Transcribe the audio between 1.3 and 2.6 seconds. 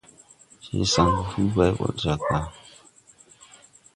hu bay ɓay ɓɔd jag gà.